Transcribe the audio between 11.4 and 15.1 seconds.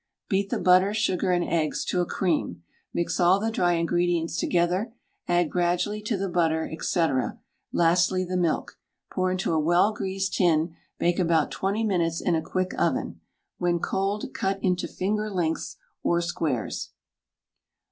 20 minutes in a quick oven. When cold cut into